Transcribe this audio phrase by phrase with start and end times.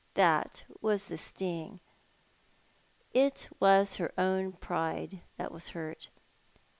[0.15, 1.79] That was the sting!
[3.13, 6.09] It was her own pride that was hurt.